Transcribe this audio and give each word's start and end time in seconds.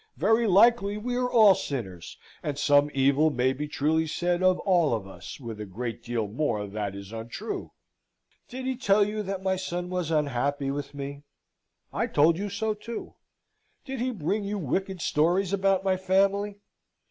"Very 0.17 0.47
likely 0.47 0.97
we 0.97 1.15
are 1.15 1.29
all 1.29 1.53
sinners, 1.53 2.17
and 2.41 2.57
some 2.57 2.89
evil 2.91 3.29
may 3.29 3.53
be 3.53 3.67
truly 3.67 4.07
said 4.07 4.41
of 4.41 4.57
all 4.61 4.95
of 4.95 5.05
us, 5.05 5.39
with 5.39 5.61
a 5.61 5.65
great 5.67 6.01
deal 6.01 6.27
more 6.27 6.65
that 6.65 6.95
is 6.95 7.11
untrue. 7.11 7.71
Did 8.47 8.65
he 8.65 8.75
tell 8.75 9.05
you 9.05 9.21
that 9.21 9.43
my 9.43 9.57
son 9.57 9.91
was 9.91 10.09
unhappy 10.09 10.71
with 10.71 10.95
me? 10.95 11.21
I 11.93 12.07
told 12.07 12.39
you 12.39 12.49
so 12.49 12.73
too. 12.73 13.13
Did 13.85 13.99
he 14.01 14.09
bring 14.09 14.43
you 14.43 14.57
wicked 14.57 15.01
stories 15.01 15.53
about 15.53 15.83
my 15.83 15.97
family? 15.97 16.61